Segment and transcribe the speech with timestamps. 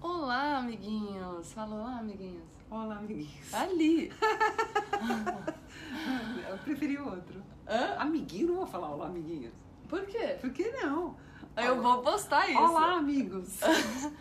[0.00, 1.52] Olá, amiguinhos!
[1.52, 2.46] Fala olá, amiguinhos.
[2.70, 3.52] Olá, amiguinhos.
[3.54, 4.12] Ali!
[6.48, 7.42] Eu preferi o outro.
[7.66, 7.96] Hã?
[7.98, 9.54] Amiguinho, não vou falar olá, amiguinhos.
[9.88, 10.36] Por quê?
[10.40, 11.16] Por que não?
[11.56, 12.60] Eu vou postar isso.
[12.60, 13.60] Olá, amigos.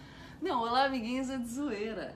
[0.42, 2.16] Não, olá, amiguinhos é de zoeira.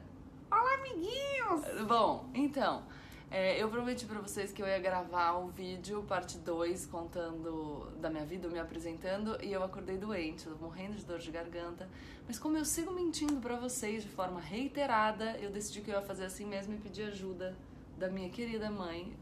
[0.52, 1.86] olá, amiguinhos.
[1.88, 2.84] Bom, então,
[3.32, 8.10] é, eu prometi pra vocês que eu ia gravar o vídeo, parte 2, contando da
[8.10, 11.88] minha vida, me apresentando, e eu acordei doente, morrendo de dor de garganta.
[12.28, 16.02] Mas como eu sigo mentindo pra vocês de forma reiterada, eu decidi que eu ia
[16.02, 17.56] fazer assim mesmo e pedir ajuda
[17.98, 19.16] da minha querida mãe.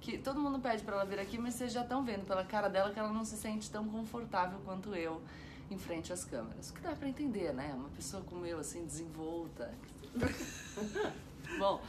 [0.00, 2.68] Que todo mundo pede pra ela vir aqui, mas vocês já estão vendo pela cara
[2.68, 5.20] dela que ela não se sente tão confortável quanto eu
[5.68, 6.70] em frente às câmeras.
[6.70, 7.72] O que dá pra entender, né?
[7.74, 9.74] Uma pessoa como eu, assim, desenvolta.
[11.58, 11.80] Bom,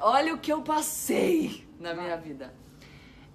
[0.00, 2.52] olha o que eu passei na minha vida.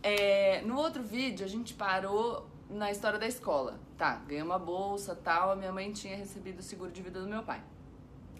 [0.02, 3.80] É, no outro vídeo, a gente parou na história da escola.
[3.98, 7.28] Tá, ganhei uma bolsa tal, a minha mãe tinha recebido o seguro de vida do
[7.28, 7.64] meu pai.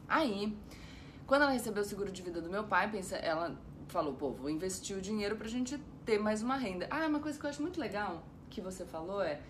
[0.08, 0.56] Aí,
[1.26, 3.58] quando ela recebeu o seguro de vida do meu pai, pensa, ela
[3.88, 6.88] falou, pô, vou investir o dinheiro pra gente ter mais uma renda.
[6.92, 9.42] Ah, uma coisa que eu acho muito legal que você falou é,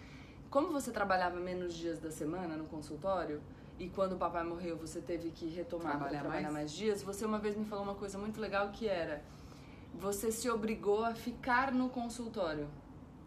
[0.50, 3.42] como você trabalhava menos dias da semana no consultório,
[3.78, 6.54] e quando o papai morreu você teve que retomar Trabalhar trabalhar mais?
[6.54, 6.72] mais?
[6.72, 9.24] dias, você uma vez me falou uma coisa muito legal que era,
[9.94, 12.68] você se obrigou a ficar no consultório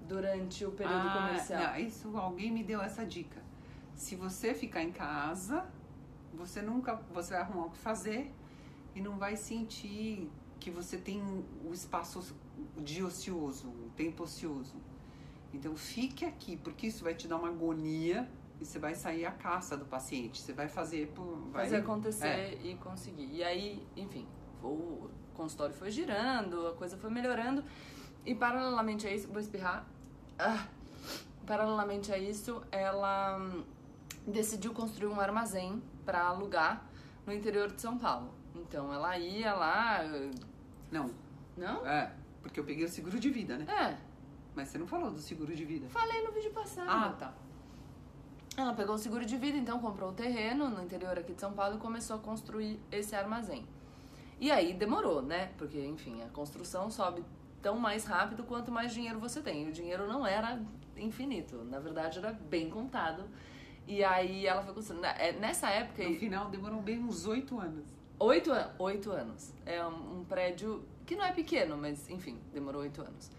[0.07, 1.63] durante o período comercial.
[1.63, 3.43] Ah, Não, isso alguém me deu essa dica.
[3.95, 5.67] Se você ficar em casa,
[6.33, 8.33] você nunca você vai arrumar o que fazer
[8.95, 11.23] e não vai sentir que você tem
[11.65, 12.35] o espaço
[12.77, 14.77] de ocioso, o tempo ocioso.
[15.53, 18.29] Então fique aqui, porque isso vai te dar uma agonia
[18.61, 20.41] e você vai sair à caça do paciente.
[20.41, 22.59] Você vai fazer por vai, fazer acontecer É.
[22.63, 23.29] e conseguir.
[23.33, 24.27] E aí, enfim,
[24.63, 27.63] o consultório foi girando, a coisa foi melhorando.
[28.27, 29.87] E paralelamente a isso, vou espirrar.
[30.39, 30.67] Ah,
[31.47, 33.65] paralelamente a isso, ela hum,
[34.27, 36.85] decidiu construir um armazém para alugar
[37.27, 38.35] no interior de São Paulo.
[38.55, 40.31] Então ela ia lá, eh,
[40.91, 41.11] Não,
[41.57, 41.87] não?
[41.87, 43.67] é, porque eu peguei o seguro de vida, né?
[43.73, 43.97] É,
[44.55, 45.89] Mas você não falou do seguro de vida.
[45.89, 46.89] falei no vídeo passado.
[46.91, 47.33] Ah, tá.
[48.61, 51.53] Ela pegou o seguro de vida, então comprou o terreno no interior aqui de São
[51.53, 53.65] Paulo e começou a construir esse armazém.
[54.41, 55.53] E aí demorou, né?
[55.57, 57.25] Porque, enfim, a construção sobe
[57.63, 59.65] tão mais rápido quanto mais dinheiro você tem.
[59.67, 60.61] E o dinheiro não era
[60.97, 63.23] infinito, na verdade era bem contado.
[63.87, 65.05] E aí ela foi construindo.
[65.05, 67.87] É, Nessa época, No final demorou bem uns oito anos.
[68.19, 69.53] oito, an- oito anos.
[69.65, 73.31] É um, um prédio que não é pequeno, mas enfim, demorou oito anos.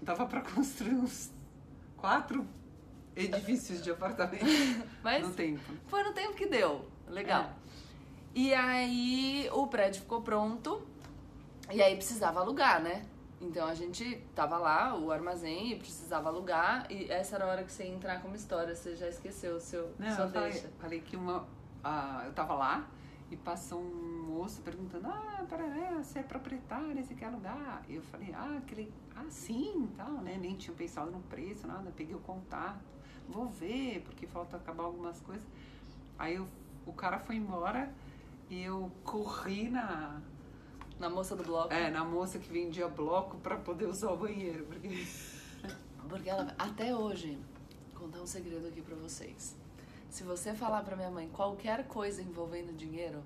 [0.00, 1.32] Dava pra construir uns
[1.96, 2.46] quatro
[3.16, 4.44] edifícios de apartamento
[5.02, 5.62] Mas no tempo.
[5.86, 6.86] Foi no tempo que deu.
[7.08, 7.42] Legal.
[7.42, 7.48] É.
[8.34, 10.82] E aí o prédio ficou pronto.
[11.70, 13.04] E aí precisava alugar, né?
[13.40, 16.86] Então a gente tava lá, o armazém, e precisava alugar.
[16.90, 18.74] E essa era a hora que você ia entrar como história.
[18.74, 20.68] Você já esqueceu o seu Não, sua eu falei, deixa.
[20.78, 21.46] falei que uma.
[21.82, 22.88] ah, eu tava lá
[23.30, 27.82] e passou um moço perguntando: Ah, parará, você é proprietária, você quer alugar?
[27.88, 28.92] E eu falei: Ah, aquele.
[29.16, 30.38] Ah, sim, tal, né?
[30.40, 31.92] Nem tinha pensado no preço, nada.
[31.96, 32.80] Peguei o contato,
[33.32, 35.46] vou ver, porque falta acabar algumas coisas.
[36.18, 36.46] Aí eu-
[36.86, 37.92] o cara foi embora
[38.50, 40.20] e eu corri na.
[41.00, 41.72] Na moça do bloco.
[41.72, 44.88] É, na moça que vendia bloco pra poder usar o banheiro, porque.
[46.08, 47.38] Porque ela, até hoje,
[47.94, 49.56] vou contar um segredo aqui pra vocês.
[50.10, 53.22] Se você falar pra minha mãe qualquer coisa envolvendo dinheiro,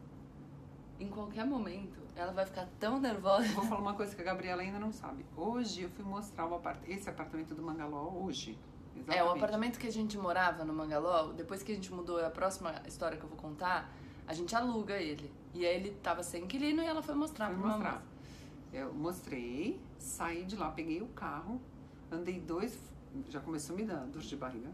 [1.01, 3.49] em qualquer momento, ela vai ficar tão nervosa.
[3.55, 5.27] Vou falar uma coisa que a Gabriela ainda não sabe.
[5.37, 6.79] Hoje eu fui mostrar o apart...
[6.87, 8.57] esse apartamento do Mangaló hoje.
[8.97, 9.37] É, o Exatamente.
[9.39, 12.75] apartamento que a gente morava no Mangaló, depois que a gente mudou, é a próxima
[12.87, 13.93] história que eu vou contar,
[14.27, 15.33] a gente aluga ele.
[15.55, 17.79] E aí ele tava sem inquilino e ela foi mostrar Fui pra mamãe.
[17.83, 18.03] mostrar.
[18.73, 21.61] Eu mostrei, saí de lá, peguei o carro,
[22.11, 22.77] andei dois.
[23.31, 24.69] Já começou a me dar dor de barriga.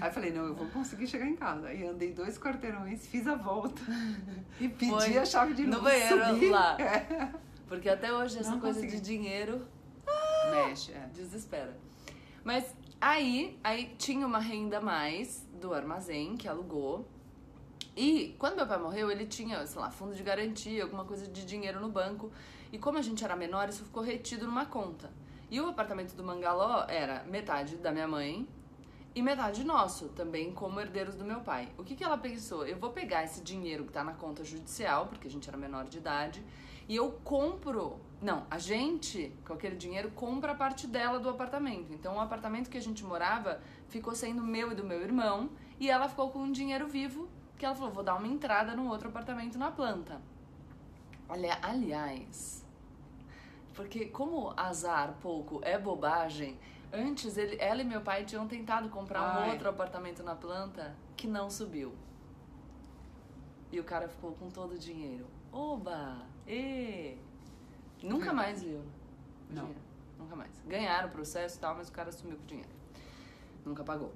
[0.00, 1.66] Aí falei, não, eu vou conseguir chegar em casa.
[1.66, 3.82] Aí andei dois quarteirões, fiz a volta
[4.58, 5.76] e pedi Foi a chave de luz.
[5.76, 6.48] no banheiro subi.
[6.48, 6.76] lá.
[6.80, 7.32] É.
[7.68, 8.96] Porque até hoje essa Não coisa consegui.
[9.00, 9.66] de dinheiro
[10.50, 11.08] Mexe, é.
[11.12, 11.76] desespera.
[12.44, 17.06] Mas aí, aí tinha uma renda a mais do armazém que alugou.
[17.96, 21.44] E quando meu pai morreu, ele tinha, sei lá, fundo de garantia, alguma coisa de
[21.44, 22.32] dinheiro no banco.
[22.72, 25.10] E como a gente era menor, isso ficou retido numa conta.
[25.50, 28.48] E o apartamento do Mangaló era metade da minha mãe
[29.14, 31.68] e metade nosso, também como herdeiros do meu pai.
[31.76, 32.66] O que, que ela pensou?
[32.66, 35.84] Eu vou pegar esse dinheiro que tá na conta judicial, porque a gente era menor
[35.84, 36.42] de idade,
[36.88, 38.00] e eu compro.
[38.22, 41.92] Não, a gente, com aquele dinheiro, compra a parte dela do apartamento.
[41.92, 45.90] Então, o apartamento que a gente morava ficou sendo meu e do meu irmão, e
[45.90, 47.28] ela ficou com um dinheiro vivo,
[47.58, 50.22] que ela falou: vou dar uma entrada num outro apartamento na planta.
[51.28, 52.64] Olha, aliás,
[53.74, 56.56] porque como azar pouco é bobagem,
[56.92, 59.50] antes ele, ela e meu pai tinham tentado comprar um Ai.
[59.50, 61.92] outro apartamento na planta que não subiu.
[63.72, 65.26] E o cara ficou com todo o dinheiro.
[65.50, 66.18] Oba!
[66.46, 67.18] E
[68.02, 68.80] Nunca mais viu.
[69.50, 69.64] Não.
[69.64, 69.80] dinheiro.
[70.18, 70.50] Nunca mais.
[70.66, 72.70] Ganharam o processo e tal, mas o cara sumiu com o dinheiro.
[73.64, 74.12] Nunca pagou.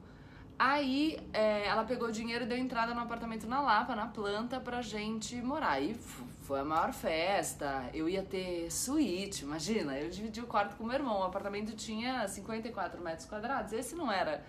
[0.59, 4.59] Aí é, ela pegou o dinheiro e deu entrada no apartamento na Lapa, na planta,
[4.59, 5.73] pra gente morar.
[5.73, 7.91] Aí f- foi a maior festa.
[7.93, 9.99] Eu ia ter suíte, imagina.
[9.99, 11.21] Eu dividi o quarto com meu irmão.
[11.21, 13.73] O apartamento tinha 54 metros quadrados.
[13.75, 14.43] Esse não era.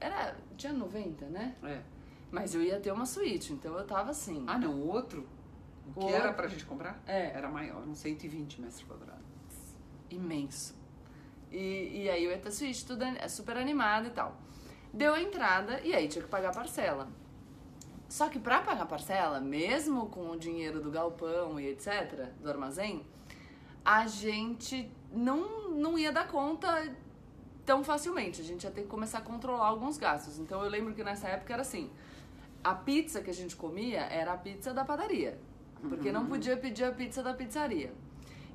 [0.00, 0.34] Era.
[0.56, 1.54] Tinha 90, né?
[1.62, 1.80] É.
[2.30, 4.44] Mas eu ia ter uma suíte, então eu tava assim.
[4.46, 5.26] Ah, não, o outro,
[5.96, 7.32] o que era pra gente comprar, É.
[7.34, 9.18] era maior, uns 120 metros quadrados.
[10.10, 10.74] imenso.
[11.50, 14.36] E, e aí eu ia ter suíte, tudo an- super animada e tal.
[14.92, 17.08] Deu a entrada e aí tinha que pagar a parcela.
[18.08, 22.48] Só que pra pagar a parcela, mesmo com o dinheiro do galpão e etc., do
[22.48, 23.04] armazém,
[23.84, 26.90] a gente não, não ia dar conta
[27.66, 28.40] tão facilmente.
[28.40, 30.38] A gente ia ter que começar a controlar alguns gastos.
[30.38, 31.90] Então eu lembro que nessa época era assim:
[32.64, 35.38] a pizza que a gente comia era a pizza da padaria.
[35.80, 37.92] Porque não podia pedir a pizza da pizzaria.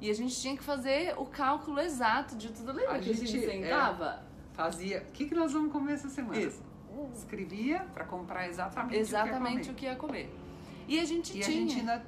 [0.02, 2.74] E a gente tinha que fazer o cálculo exato de tudo.
[2.74, 4.24] Lembra A que a gente gente, é, sentava?
[4.54, 6.40] Fazia, o que, que nós vamos comer essa semana?
[6.40, 6.62] Isso.
[7.16, 10.30] Escrevia pra comprar exatamente, Exatamente o o que ia comer.
[10.88, 11.58] E a gente que ia tinha.
[11.58, 11.72] comer.
[11.72, 12.06] E a gente ainda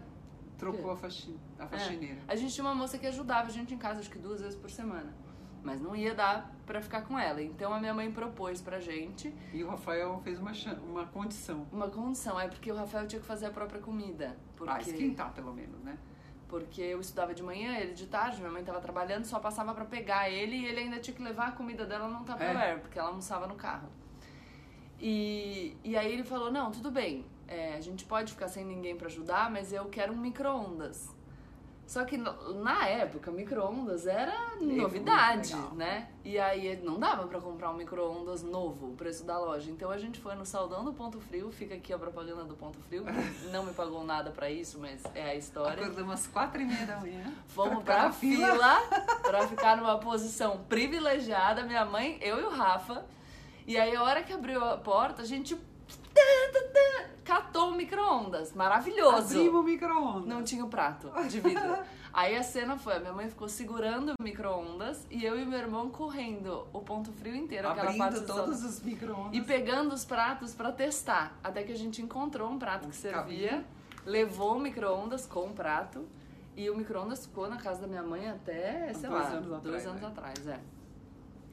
[0.58, 2.20] trocou a, faxi, a faxineira.
[2.28, 4.56] A gente tinha uma moça que ajudava a gente em casa, acho que duas vezes
[4.56, 5.14] por semana.
[5.64, 7.42] Mas não ia dar pra ficar com ela.
[7.42, 10.52] Então a minha mãe propôs pra gente E o Rafael fez uma,
[10.88, 11.66] uma condição.
[11.72, 12.40] uma condição.
[12.40, 14.36] É porque o Rafael tinha que fazer a própria comida.
[14.56, 15.98] Porque, Ah, esquentar pelo menos, né?
[16.48, 19.84] porque eu estudava de manhã, ele de tarde, minha mãe tava trabalhando, só passava pra
[19.84, 23.10] pegar ele e ele ainda tinha que levar a comida dela num Tupperware, porque ela
[23.10, 23.90] almoçava no carro.
[25.00, 28.96] E, e aí ele falou, não, tudo bem, é, a gente pode ficar sem ninguém
[28.96, 31.14] pra ajudar, mas eu quero um micro-ondas.
[31.88, 36.10] Só que na época, micro-ondas era novidade, né?
[36.24, 39.70] E aí não dava pra comprar um micro-ondas novo, o preço da loja.
[39.70, 42.80] Então a gente foi no Saldão do Ponto Frio, fica aqui a propaganda do Ponto
[42.80, 45.84] Frio, que não me pagou nada pra isso, mas é a história.
[45.84, 47.34] Acordamos quatro e meia da manhã.
[47.48, 48.82] Fomos pra pra na fila
[49.22, 53.06] pra ficar numa posição privilegiada, minha mãe, eu e o Rafa.
[53.68, 55.56] E aí, a hora que abriu a porta, a gente
[57.26, 58.54] catou o micro-ondas.
[58.54, 59.34] Maravilhoso.
[59.34, 60.26] Abrimos o micro-ondas.
[60.26, 61.78] Não tinha o prato de vidro.
[62.14, 65.60] Aí a cena foi: a minha mãe ficou segurando o micro-ondas e eu e meu
[65.60, 69.34] irmão correndo o ponto frio inteiro, aquela parte todos os micro-ondas.
[69.34, 71.38] E pegando os pratos pra testar.
[71.44, 73.66] Até que a gente encontrou um prato que servia,
[74.06, 76.08] levou o micro-ondas com o prato.
[76.56, 79.60] E o micro-ondas ficou na casa da minha mãe até, sei Dois lá, anos dois
[79.60, 80.08] atrás, anos né?
[80.08, 80.60] atrás, é.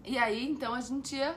[0.05, 1.35] E aí, então, a gente ia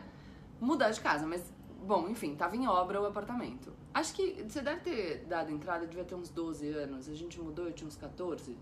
[0.61, 1.25] mudar de casa.
[1.25, 1.51] Mas,
[1.81, 3.73] bom, enfim, tava em obra o apartamento.
[3.95, 7.07] Acho que você deve ter dado entrada, devia ter uns 12 anos.
[7.07, 8.57] A gente mudou, eu tinha uns 14.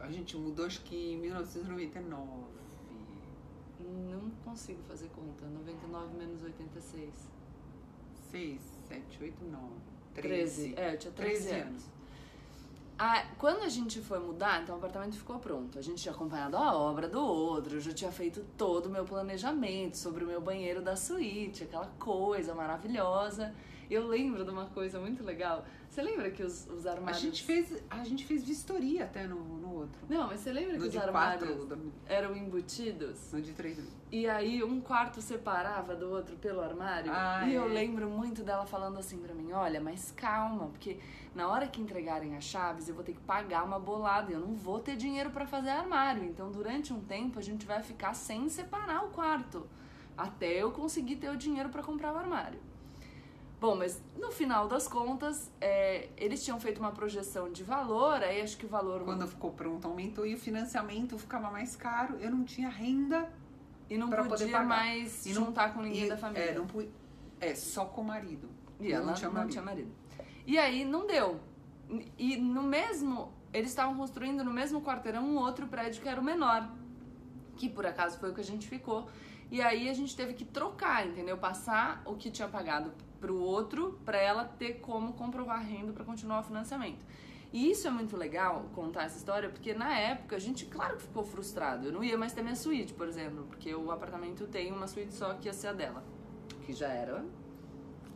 [0.00, 2.54] A gente mudou acho que em 1999.
[3.80, 5.44] Não consigo fazer conta.
[5.44, 7.12] 99 menos 86.
[8.30, 9.64] 6, 7, 8, 9.
[10.14, 10.74] 13.
[10.74, 11.66] É, eu tinha 13, 13 anos.
[11.66, 11.84] anos.
[12.98, 15.78] Ah, quando a gente foi mudar, então o apartamento ficou pronto.
[15.78, 19.04] A gente tinha acompanhado a obra do outro, eu já tinha feito todo o meu
[19.04, 23.54] planejamento sobre o meu banheiro da suíte, aquela coisa maravilhosa.
[23.90, 25.64] Eu lembro de uma coisa muito legal.
[25.88, 27.20] Você lembra que os, os A armários.
[27.20, 30.00] gente fez, a gente fez vistoria até no, no outro.
[30.08, 33.32] Não, mas você lembra que No os de armários 4, eram embutidos?
[33.32, 33.78] no de 3.
[34.10, 37.12] E aí um quarto separava do outro pelo armário.
[37.14, 37.68] Ah, e eu é.
[37.68, 40.98] lembro muito dela falando assim pra mim, olha, mas calma, porque
[41.34, 44.40] na hora que entregarem as chaves eu vou ter que pagar uma bolada, e eu
[44.40, 46.24] não vou ter dinheiro pra fazer armário.
[46.24, 49.66] Então durante um tempo a gente vai ficar sem separar o quarto,
[50.16, 52.58] até eu conseguir ter o dinheiro pra comprar o armário.
[53.64, 58.42] Bom, mas no final das contas, é, eles tinham feito uma projeção de valor, aí
[58.42, 62.18] acho que o valor Quando ficou pronto, aumentou e o financiamento ficava mais caro.
[62.20, 63.32] Eu não tinha renda.
[63.88, 64.66] e não pra poder podia pagar.
[64.66, 66.50] mais E não- juntar com ninguém e, da família.
[66.50, 66.66] É, não
[67.40, 68.50] é, só com o marido.
[68.78, 69.50] E ela não tinha marido.
[69.52, 69.90] tinha marido.
[70.46, 71.40] E aí não deu.
[72.18, 73.32] E no mesmo.
[73.50, 76.68] Eles estavam construindo no mesmo quarteirão um outro prédio que era o menor.
[77.56, 79.08] Que por acaso foi o que a gente ficou.
[79.50, 81.38] E aí a gente teve que trocar, entendeu?
[81.38, 82.92] Passar o que tinha pagado
[83.24, 87.02] pro outro pra ela ter como comprovar renda pra continuar o financiamento.
[87.50, 91.04] E isso é muito legal contar essa história, porque na época a gente, claro que
[91.04, 91.86] ficou frustrado.
[91.86, 95.14] Eu não ia mais ter minha suíte, por exemplo, porque o apartamento tem uma suíte
[95.14, 96.04] só que ia ser a dela.
[96.66, 97.24] Que já era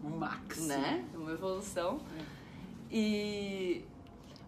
[0.05, 0.67] O Max.
[0.67, 1.09] né?
[1.15, 2.00] Uma evolução.
[2.91, 3.85] E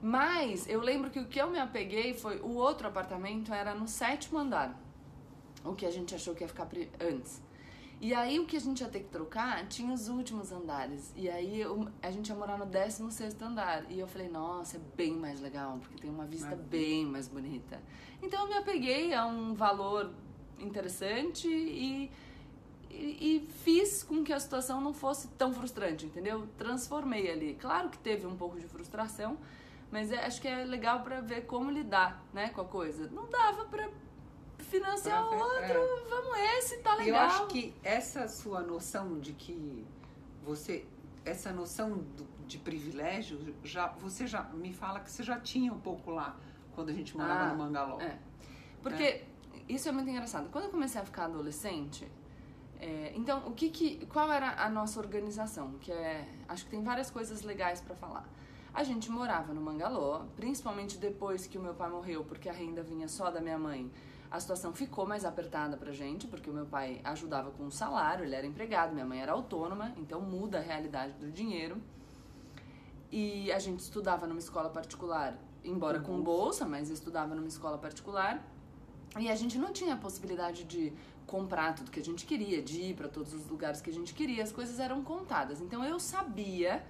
[0.03, 3.89] mas eu lembro que o que eu me apeguei foi o outro apartamento era no
[3.89, 4.79] sétimo andar.
[5.65, 6.69] O que a gente achou que ia ficar
[7.01, 7.41] antes.
[8.01, 11.13] E aí o que a gente ia ter que trocar tinha os últimos andares.
[11.15, 13.85] E aí eu- a gente ia morar no 16 sexto andar.
[13.91, 17.29] E eu falei, nossa, é bem mais legal, porque tem uma vista Mas- bem mais
[17.29, 17.79] bonita.
[18.23, 20.11] Então eu me apeguei a um valor
[20.59, 22.11] interessante e
[22.93, 26.49] e, e, fiz com que a situação não fosse tão frustrante, entendeu?
[26.59, 27.55] Transformei ali.
[27.55, 29.39] Claro que teve um pouco de frustração,
[29.93, 33.09] mas é, acho que é legal para ver como lidar, né, com a coisa.
[33.13, 33.89] Não dava para
[34.71, 36.09] financiar pra, outro, é.
[36.09, 37.09] vamos esse, tá legal.
[37.09, 39.85] Eu acho que essa sua noção de que
[40.43, 40.87] você
[41.25, 45.81] essa noção do, de privilégio já você já me fala que você já tinha um
[45.81, 46.37] pouco lá
[46.75, 48.01] quando a gente morava ah, no Mangaló.
[48.01, 48.19] É.
[48.83, 49.27] Porque é.
[49.69, 50.49] isso é muito engraçado.
[50.51, 52.11] Quando eu comecei a ficar adolescente,
[52.81, 55.75] é, então o que, que qual era a nossa organização?
[55.81, 58.27] Que é acho que tem várias coisas legais para falar.
[58.73, 62.83] A gente morava no Mangaló, principalmente depois que o meu pai morreu, porque a renda
[62.83, 63.91] vinha só da minha mãe.
[64.31, 68.25] A situação ficou mais apertada pra gente, porque o meu pai ajudava com o salário,
[68.25, 71.81] ele era empregado, minha mãe era autônoma, então muda a realidade do dinheiro.
[73.11, 78.41] E a gente estudava numa escola particular, embora com bolsa, mas estudava numa escola particular.
[79.19, 80.93] E a gente não tinha a possibilidade de
[81.27, 84.15] comprar tudo que a gente queria, de ir para todos os lugares que a gente
[84.15, 85.61] queria, as coisas eram contadas.
[85.61, 86.85] Então eu sabia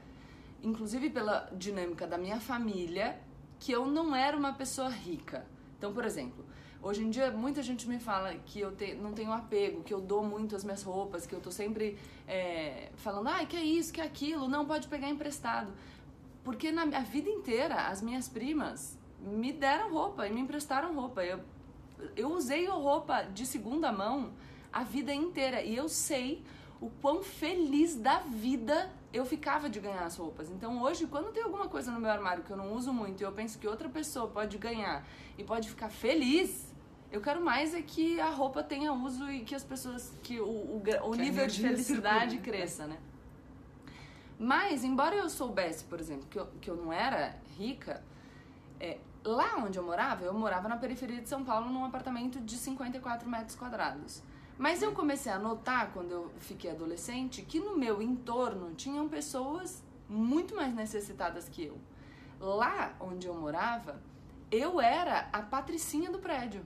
[0.63, 3.19] inclusive pela dinâmica da minha família,
[3.59, 5.47] que eu não era uma pessoa rica.
[5.79, 6.45] Então, por exemplo,
[6.83, 10.01] hoje em dia muita gente me fala que eu te, não tenho apego, que eu
[10.01, 13.93] dou muito as minhas roupas, que eu tô sempre é, falando, ah, que é isso,
[13.93, 15.73] que é aquilo, não pode pegar emprestado.
[16.43, 21.23] Porque na a vida inteira as minhas primas me deram roupa e me emprestaram roupa.
[21.23, 21.41] Eu,
[22.17, 24.33] eu usei roupa de segunda mão
[24.73, 26.43] a vida inteira e eu sei
[26.81, 30.51] o quão feliz da vida eu ficava de ganhar as roupas.
[30.51, 33.25] Então hoje, quando tem alguma coisa no meu armário que eu não uso muito e
[33.25, 35.07] eu penso que outra pessoa pode ganhar
[35.37, 36.70] e pode ficar feliz,
[37.13, 40.47] eu quero mais é que a roupa tenha uso e que as pessoas, que o,
[40.47, 42.53] o, o que nível de felicidade circula.
[42.53, 42.99] cresça, né?
[44.39, 48.03] Mas, embora eu soubesse, por exemplo, que eu, que eu não era rica,
[48.79, 52.57] é, lá onde eu morava, eu morava na periferia de São Paulo num apartamento de
[52.57, 54.23] 54 metros quadrados.
[54.57, 59.83] Mas eu comecei a notar, quando eu fiquei adolescente, que no meu entorno tinham pessoas
[60.09, 61.79] muito mais necessitadas que eu.
[62.39, 64.01] Lá onde eu morava,
[64.51, 66.65] eu era a patricinha do prédio.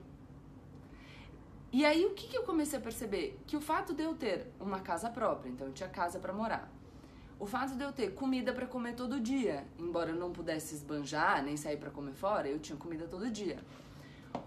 [1.75, 3.37] E aí o que, que eu comecei a perceber?
[3.45, 6.71] Que o fato de eu ter uma casa própria, então eu tinha casa para morar,
[7.37, 11.43] o fato de eu ter comida para comer todo dia, embora eu não pudesse esbanjar
[11.43, 13.57] nem sair para comer fora, eu tinha comida todo dia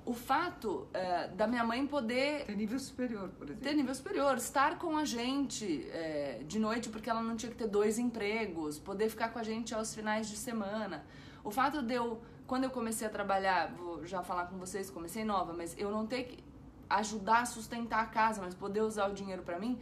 [0.06, 2.46] o fato é, da minha mãe poder.
[2.46, 3.62] Ter nível superior, por exemplo.
[3.62, 7.58] Ter nível superior, estar com a gente é, de noite, porque ela não tinha que
[7.58, 11.04] ter dois empregos, poder ficar com a gente aos finais de semana.
[11.44, 15.24] O fato de eu, quando eu comecei a trabalhar, vou já falar com vocês, comecei
[15.24, 16.47] nova, mas eu não ter que
[16.88, 19.78] ajudar a sustentar a casa, mas poder usar o dinheiro para mim,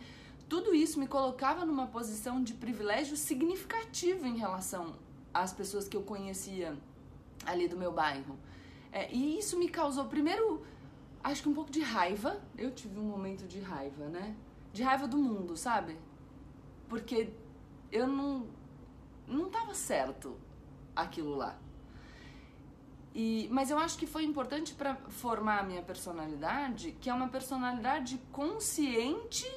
[0.48, 4.94] tudo isso me colocava numa posição de privilégio significativo em relação
[5.34, 6.76] às pessoas que eu conhecia
[7.44, 8.38] ali do meu bairro.
[8.92, 10.64] É, e isso me causou, primeiro,
[11.22, 12.40] acho que um pouco de raiva.
[12.56, 14.34] Eu tive um momento de raiva, né?
[14.72, 15.98] De raiva do mundo, sabe?
[16.88, 17.30] Porque
[17.90, 18.46] eu não.
[19.26, 20.36] Não tava certo
[20.94, 21.58] aquilo lá.
[23.18, 27.28] E, mas eu acho que foi importante para formar a minha personalidade, que é uma
[27.28, 29.50] personalidade consciente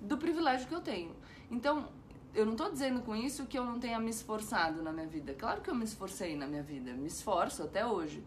[0.00, 1.10] do privilégio que eu tenho.
[1.50, 1.88] Então,
[2.32, 5.34] eu não estou dizendo com isso que eu não tenha me esforçado na minha vida.
[5.34, 8.22] Claro que eu me esforcei na minha vida, me esforço até hoje.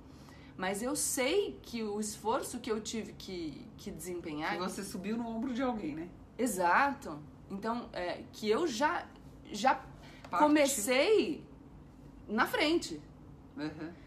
[0.57, 4.51] Mas eu sei que o esforço que eu tive que, que desempenhar.
[4.51, 6.09] Que você subiu no ombro de alguém, né?
[6.37, 7.17] Exato.
[7.49, 9.07] Então, é, que eu já,
[9.49, 9.81] já
[10.29, 11.41] comecei
[12.27, 12.99] na frente.
[13.55, 14.06] Uhum.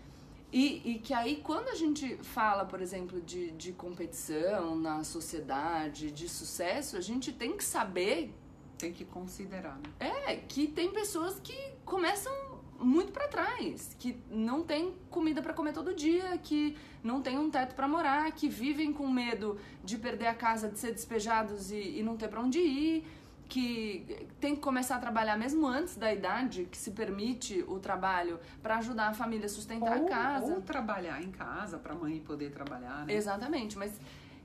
[0.52, 6.10] E, e que aí, quando a gente fala, por exemplo, de, de competição na sociedade,
[6.10, 8.34] de sucesso, a gente tem que saber.
[8.76, 9.90] Tem que considerar, né?
[10.00, 11.54] É, que tem pessoas que
[11.84, 12.32] começam
[12.80, 17.50] muito para trás, que não tem comida para comer todo dia, que não tem um
[17.50, 21.98] teto para morar, que vivem com medo de perder a casa, de ser despejados e,
[21.98, 23.04] e não ter para onde ir,
[23.50, 28.38] que tem que começar a trabalhar mesmo antes da idade que se permite o trabalho
[28.62, 30.54] para ajudar a família a sustentar ou, a casa.
[30.54, 33.12] Ou trabalhar em casa para a mãe poder trabalhar, né?
[33.12, 33.92] Exatamente, mas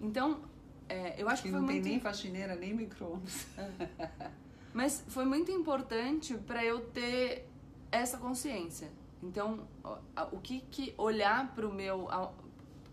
[0.01, 0.39] então
[0.89, 1.91] é, eu acho que, que não foi tem muito...
[1.91, 3.45] nem faxineira nem micro-ondas.
[3.57, 4.31] É.
[4.74, 7.47] Mas foi muito importante para eu ter
[7.91, 8.89] essa consciência.
[9.24, 9.65] Então,
[10.31, 12.09] o que que olhar para o meu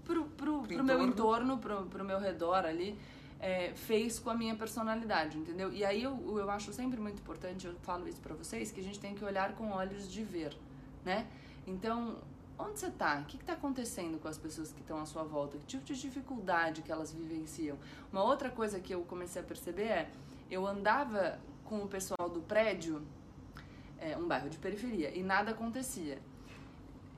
[0.04, 2.98] pro, pro, pro, meu entorno, pro, pro meu redor ali,
[3.42, 5.72] é, fez com a minha personalidade, entendeu?
[5.72, 8.84] E aí eu, eu acho sempre muito importante, eu falo isso para vocês, que a
[8.84, 10.56] gente tem que olhar com olhos de ver,
[11.04, 11.26] né?
[11.66, 12.16] Então,
[12.58, 13.18] onde você tá?
[13.20, 15.58] O que está acontecendo com as pessoas que estão à sua volta?
[15.58, 17.76] Que tipo de dificuldade que elas vivenciam?
[18.12, 20.10] Uma outra coisa que eu comecei a perceber é,
[20.50, 23.02] eu andava com o pessoal do prédio
[23.98, 26.18] é, um bairro de periferia, e nada acontecia.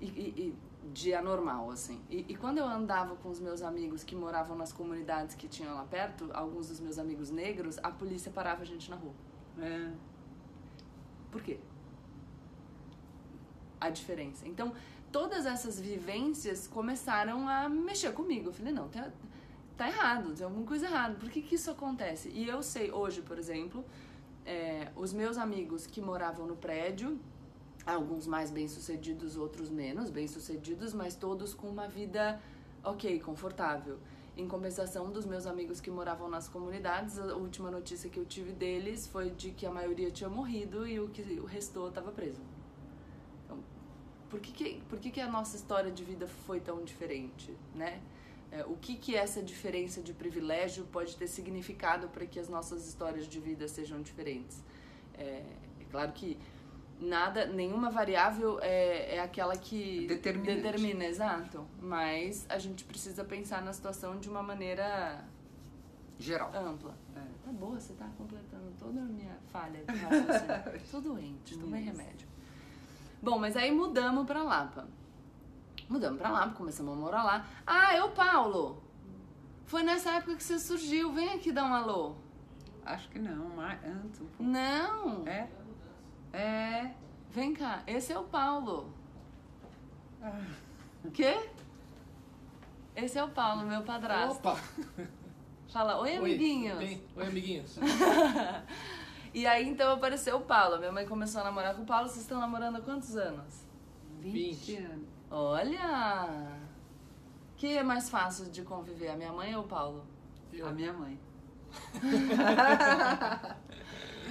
[0.01, 0.55] e, e- e
[0.93, 2.03] de anormal, assim.
[2.11, 5.75] E, e quando eu andava com os meus amigos que moravam nas comunidades que tinham
[5.75, 9.15] lá perto, alguns dos meus amigos negros, a polícia parava a gente na rua.
[9.59, 9.91] É.
[11.31, 11.59] Por quê?
[13.81, 14.47] A diferença.
[14.47, 14.73] Então,
[15.11, 18.49] todas essas vivências começaram a mexer comigo.
[18.49, 19.11] Eu falei, não, tá,
[19.77, 21.15] tá errado, tem alguma coisa errada.
[21.15, 22.29] Por que, que isso acontece?
[22.29, 23.85] E eu sei, hoje, por exemplo,
[24.45, 27.19] é, os meus amigos que moravam no prédio,
[27.93, 32.41] alguns mais bem-sucedidos, outros menos bem-sucedidos, mas todos com uma vida
[32.83, 33.99] ok, confortável.
[34.37, 38.53] Em compensação dos meus amigos que moravam nas comunidades, a última notícia que eu tive
[38.53, 42.41] deles foi de que a maioria tinha morrido e o que o restou estava preso.
[43.45, 43.59] Então,
[44.29, 48.03] por que, que, por que, que a nossa história de vida foi tão diferente, né?
[48.51, 52.87] É, o que, que essa diferença de privilégio pode ter significado para que as nossas
[52.89, 54.63] histórias de vida sejam diferentes?
[55.17, 55.43] É,
[55.81, 56.39] é claro que
[57.01, 60.61] nada, nenhuma variável é, é aquela que Determinante.
[60.63, 61.67] determina, exato.
[61.81, 65.25] Mas a gente precisa pensar na situação de uma maneira
[66.19, 66.51] Geral.
[66.55, 66.95] ampla.
[67.17, 67.21] É.
[67.45, 69.81] Tá boa, você tá completando toda a minha falha.
[70.91, 71.91] Tô doente, tomei Isso.
[71.97, 72.29] remédio.
[73.23, 74.87] Bom, mas aí mudamos pra Lapa.
[75.89, 77.47] Mudamos pra Lapa, começamos a morar lá.
[77.67, 78.83] Ah, eu, Paulo!
[79.67, 82.15] Foi nessa época que você surgiu, vem aqui dar um alô.
[82.85, 84.27] Acho que não, mas antes um.
[84.39, 85.27] Não!
[85.27, 85.49] É?
[86.35, 86.91] É.
[87.31, 88.93] Vem cá, esse é o Paulo.
[90.23, 90.45] Ah.
[91.13, 91.49] Quê?
[92.97, 94.39] Esse é o Paulo, meu padrasto.
[94.39, 94.61] Opa!
[95.73, 96.79] Fala, oi, amiguinhos.
[96.79, 97.03] Oi, bem?
[97.17, 97.79] Oi, amiguinhos.
[99.35, 100.79] E aí então apareceu o Paulo.
[100.79, 102.09] Minha mãe começou a namorar com o Paulo.
[102.09, 103.67] Vocês estão namorando há quantos anos?
[104.21, 104.77] 20 Vinte.
[104.77, 105.09] anos.
[105.29, 106.61] Olha!
[107.57, 110.07] Que é mais fácil de conviver, a minha mãe ou o Paulo?
[110.53, 110.69] Eu.
[110.69, 111.19] A minha mãe.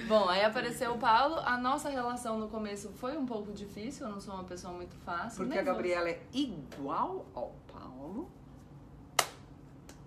[0.08, 1.36] Bom, aí apareceu o Paulo.
[1.36, 4.06] A nossa relação no começo foi um pouco difícil.
[4.06, 5.44] Eu não sou uma pessoa muito fácil.
[5.44, 5.62] Porque a.
[5.62, 8.30] Gabriela é igual ao Paulo.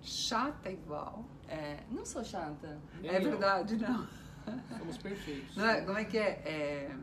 [0.01, 1.25] Chata igual.
[1.47, 2.79] É, não sou chata.
[3.01, 3.23] Nem é eu.
[3.23, 4.07] verdade, não.
[4.77, 5.55] Somos perfeitos.
[5.57, 6.29] Não é- como é que é?
[6.45, 6.95] É,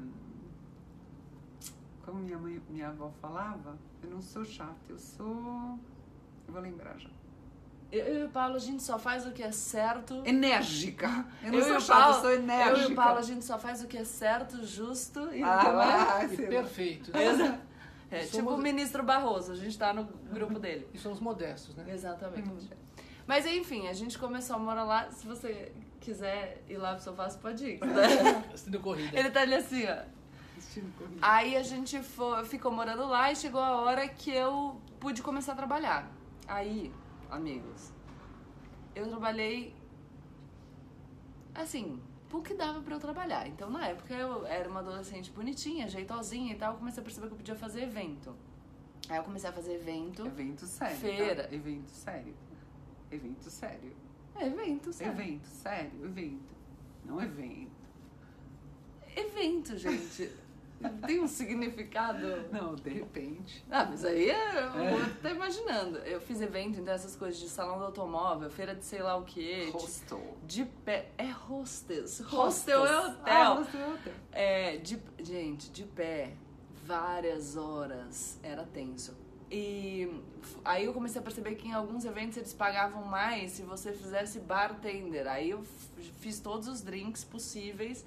[2.04, 5.78] Como minha mãe, minha avó falava, eu não sou chata, eu sou.
[6.46, 7.08] Eu vou lembrar já.
[7.98, 10.22] Eu, e o Paulo, a gente só faz o que é certo.
[10.24, 11.24] Enérgica.
[11.42, 12.78] Eu não Eu e sou o chata, Paulo- eu sou enérgica.
[12.80, 16.18] Eu e o Paulo, a gente só faz o que é certo, justo e Ah,
[16.22, 16.50] é- E sei lá.
[16.62, 17.12] perfeito.
[18.10, 20.86] É, Somos- tipo o ministro Barroso, a gente tá no grupo dele.
[20.94, 21.84] E somos modestos, né?
[21.88, 22.68] Exatamente.
[23.26, 25.10] Mas enfim, a gente começou a morar lá.
[25.10, 27.80] Se você quiser ir lá pro sofá, você pode ir.
[27.80, 28.44] né?
[28.54, 29.18] Assistindo corrida.
[29.18, 29.96] Ele tá ali assim, ó.
[30.56, 31.18] Assistindo corrida.
[31.22, 35.52] Aí a gente fo- ficou morando lá e chegou a hora que eu pude começar
[35.52, 36.08] a trabalhar.
[36.46, 36.92] Aí,
[37.30, 37.92] amigos,
[38.94, 39.74] eu trabalhei
[41.54, 42.00] assim,
[42.42, 43.46] que dava pra eu trabalhar.
[43.46, 46.72] Então, na época, eu era uma adolescente bonitinha, jeitosinha e tal.
[46.72, 48.34] Eu comecei a perceber que eu podia fazer evento.
[49.08, 50.26] Aí eu comecei a fazer evento.
[50.26, 50.96] Evento sério.
[50.96, 51.44] Feira.
[51.44, 51.54] Tá?
[51.54, 52.34] Evento sério.
[53.10, 53.96] Evento sério.
[54.36, 55.10] É, evento, sabe?
[55.10, 56.04] Evento sério.
[56.04, 56.54] Evento.
[57.04, 57.70] Não evento.
[59.16, 60.30] Evento, gente.
[61.06, 62.18] Tem um significado.
[62.52, 63.64] Não, de repente.
[63.70, 65.98] Ah, mas aí é, eu tô imaginando.
[65.98, 69.24] Eu fiz evento, então essas coisas de salão do automóvel, feira de sei lá o
[69.24, 69.70] quê.
[69.72, 70.36] Hostel.
[70.46, 71.10] De, de pé.
[71.16, 72.20] É hostess.
[72.20, 73.54] Hostel é Ah, hotel.
[73.56, 74.12] hostel é hotel.
[74.32, 76.32] É, de, gente, de pé,
[76.84, 78.38] várias horas.
[78.42, 79.16] Era tenso.
[79.50, 80.10] E
[80.64, 84.40] aí eu comecei a perceber que em alguns eventos eles pagavam mais se você fizesse
[84.40, 85.26] bartender.
[85.28, 85.62] Aí eu
[86.20, 88.04] fiz todos os drinks possíveis.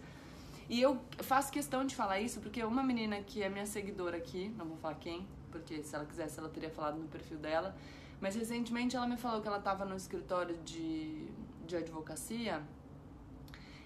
[0.70, 4.54] E eu faço questão de falar isso porque uma menina que é minha seguidora aqui,
[4.58, 7.76] não vou falar quem, porque se ela quisesse ela teria falado no perfil dela,
[8.20, 11.26] mas recentemente ela me falou que ela estava no escritório de,
[11.66, 12.62] de advocacia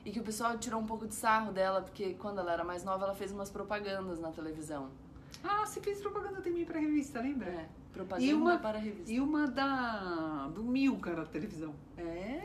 [0.04, 2.84] e que o pessoal tirou um pouco de sarro dela porque quando ela era mais
[2.84, 4.89] nova ela fez umas propagandas na televisão.
[5.44, 7.50] Ah, você fez propaganda também pra revista, lembra?
[7.50, 9.12] É, propaganda E uma- para a revista.
[9.12, 10.48] E uma da.
[10.54, 11.74] do Milka na televisão.
[11.98, 12.41] É.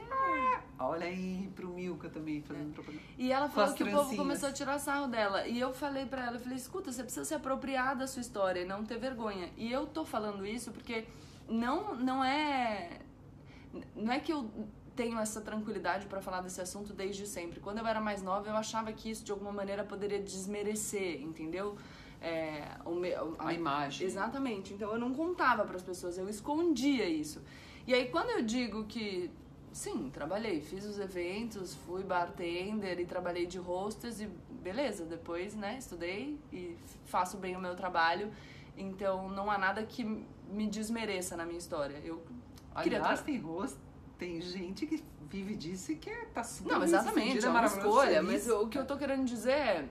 [0.79, 3.03] Olha aí pro Milka também fazendo propaganda.
[3.17, 4.19] E ela falou que o povo trancinhas.
[4.19, 5.47] começou a tirar sarro dela.
[5.47, 8.61] E eu falei pra ela, eu falei, escuta, você precisa se apropriar da sua história
[8.61, 9.51] e não ter vergonha.
[9.57, 11.07] E eu tô falando isso porque
[11.49, 13.01] não, não é.
[13.95, 14.51] Não é que eu
[14.95, 17.61] tenho essa tranquilidade pra falar desse assunto desde sempre.
[17.61, 21.77] Quando eu era mais nova, eu achava que isso de alguma maneira poderia desmerecer, entendeu?
[22.21, 24.07] É, o meu, A imagem.
[24.07, 24.75] Exatamente.
[24.75, 27.43] Então eu não contava para as pessoas, eu escondia isso.
[27.87, 29.31] E aí quando eu digo que
[29.77, 34.27] sim, trabalhei, fiz os eventos, fui bartender e trabalhei de hostess e
[34.63, 38.33] beleza, depois, né, estudei e faço bem o meu trabalho.
[38.77, 40.03] Então não há nada que
[40.49, 41.97] me desmereça na minha história.
[42.03, 42.23] Eu
[42.83, 43.79] queria Aliás, tra- tem rosto,
[44.19, 48.49] tem gente que vive disso e que tá super Não, exatamente, é uma escolha, mas
[48.49, 49.89] o que eu tô querendo dizer é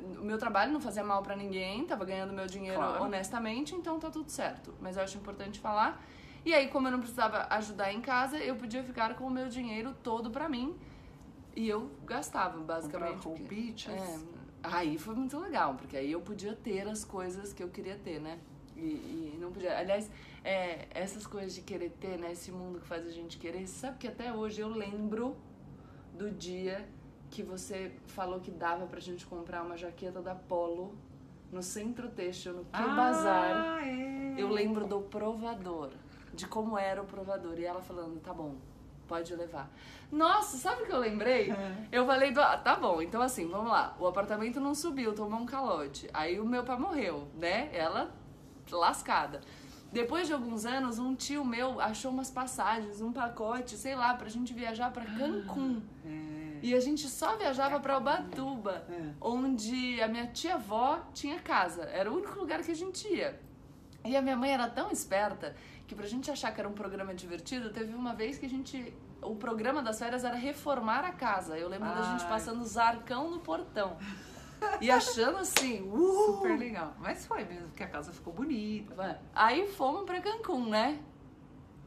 [0.00, 3.04] o meu trabalho não fazia mal pra ninguém, tava ganhando meu dinheiro Claro.
[3.04, 4.72] honestamente, então tá tudo certo.
[4.80, 6.02] Mas eu acho importante falar.
[6.48, 9.50] E aí, como eu não precisava ajudar em casa, eu podia ficar com o meu
[9.50, 10.74] dinheiro todo pra mim.
[11.54, 13.20] E eu gastava, Comprar basicamente.
[13.20, 13.92] porque- roupitas.
[13.92, 14.18] é,
[14.62, 18.18] aí foi muito legal, porque aí eu podia ter as coisas que eu queria ter,
[18.18, 18.38] né?
[18.74, 19.76] E, e não podia.
[19.76, 20.10] Aliás,
[20.42, 22.32] é, essas coisas de querer ter, né?
[22.32, 23.66] Esse mundo que faz a gente querer.
[23.66, 25.36] Sabe que até hoje eu lembro
[26.14, 26.88] do dia
[27.30, 30.94] que você falou que dava pra gente comprar uma jaqueta da Polo
[31.52, 33.76] no Centro Têxtil, no Bazar.
[33.80, 34.34] Ah, é.
[34.38, 35.90] Eu lembro do provador,
[36.38, 37.58] de como era o provador.
[37.58, 38.54] E ela falando, tá bom,
[39.08, 39.68] pode levar.
[40.10, 41.50] Nossa, sabe o que eu lembrei?
[41.50, 41.76] É.
[41.92, 43.94] Eu falei, do- ah, tá bom, então assim, vamos lá.
[43.98, 46.08] O apartamento não subiu, tomou um calote.
[46.14, 47.68] Aí o meu pai morreu, né?
[47.74, 48.10] Ela
[48.70, 49.40] lascada.
[49.90, 54.28] Depois de alguns anos, um tio meu achou umas passagens, um pacote, sei lá, pra
[54.28, 55.80] gente viajar pra Cancún.
[56.04, 56.58] É.
[56.60, 59.10] E a gente só viajava pra Ubatuba, É.
[59.20, 61.84] onde a minha tia-avó tinha casa.
[61.84, 63.40] Era o único lugar que a gente ia.
[64.08, 65.54] E a minha mãe era tão esperta
[65.86, 68.94] que pra gente achar que era um programa divertido, teve uma vez que a gente.
[69.20, 71.58] O programa das férias era reformar a casa.
[71.58, 72.28] Eu lembro da gente Ai.
[72.28, 73.96] passando zarcão no portão.
[74.80, 76.32] E achando assim, uh!
[76.38, 76.94] Super legal.
[76.98, 79.20] Mas foi mesmo, porque a casa ficou bonita.
[79.34, 81.00] Aí fomos pra Cancún, né?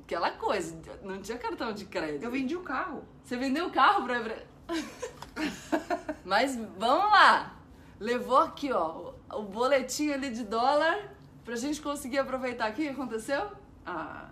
[0.03, 2.23] Aquela coisa, não tinha cartão de crédito.
[2.23, 3.03] Eu vendi o carro.
[3.23, 4.19] Você vendeu o carro pra-
[6.25, 7.55] Mas vamos lá!
[7.99, 10.97] Levou aqui, ó, o boletim ali de dólar
[11.45, 12.71] pra gente conseguir aproveitar.
[12.71, 13.51] O que aconteceu?
[13.85, 14.29] Ah,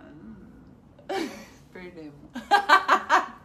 [1.72, 2.14] perdemos.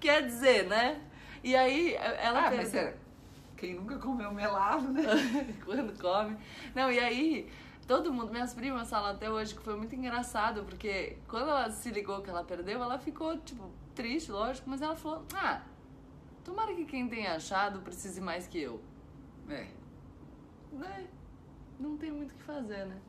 [0.00, 1.00] Quer dizer, né?
[1.42, 2.96] E aí ela Ah, fez- mas é,
[3.56, 5.02] quem nunca comeu melado, né?
[5.64, 6.36] quando come.
[6.74, 7.50] Não, e aí,
[7.86, 11.90] todo mundo, minhas primas falam até hoje que foi muito engraçado, porque quando ela se
[11.90, 15.60] ligou que ela perdeu, ela ficou, tipo, triste, lógico, mas ela falou: ah,
[16.44, 18.80] tomara que quem tenha achado precise mais que eu.
[19.48, 19.66] É.
[20.72, 21.08] Né?
[21.78, 23.00] Não tem muito o que fazer, né?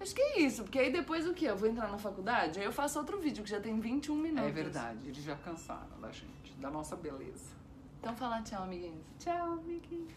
[0.00, 1.44] Acho que é isso, porque aí depois o que?
[1.44, 4.48] Eu vou entrar na faculdade, aí eu faço outro vídeo que já tem 21 minutos.
[4.48, 7.54] É verdade, eles já cansaram da gente, da nossa beleza.
[7.98, 9.04] Então fala tchau, amiguinhos.
[9.18, 10.14] Tchau, amiguinhos.